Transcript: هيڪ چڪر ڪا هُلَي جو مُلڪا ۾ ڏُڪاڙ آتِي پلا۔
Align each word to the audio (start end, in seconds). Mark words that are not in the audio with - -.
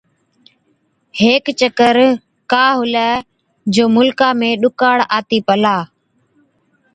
هيڪ 1.19 1.45
چڪر 1.59 1.95
ڪا 2.51 2.65
هُلَي 2.79 3.09
جو 3.73 3.83
مُلڪا 3.95 4.29
۾ 4.41 4.49
ڏُڪاڙ 4.63 4.97
آتِي 5.17 5.37
پلا۔ 5.47 5.77